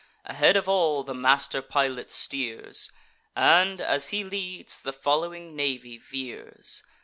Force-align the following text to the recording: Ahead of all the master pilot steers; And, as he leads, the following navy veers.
Ahead 0.25 0.57
of 0.57 0.67
all 0.67 1.03
the 1.03 1.13
master 1.13 1.61
pilot 1.61 2.09
steers; 2.09 2.91
And, 3.35 3.79
as 3.79 4.07
he 4.07 4.23
leads, 4.23 4.81
the 4.81 4.93
following 4.93 5.55
navy 5.55 5.99
veers. 5.99 6.81